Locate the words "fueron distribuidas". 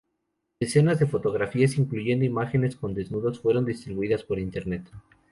3.39-4.23